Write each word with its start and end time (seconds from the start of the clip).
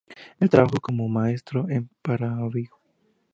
Él 0.39 0.49
trabajó 0.49 0.79
como 0.79 1.07
maestro 1.07 1.69
en 1.69 1.87
Paramaribo. 2.01 2.79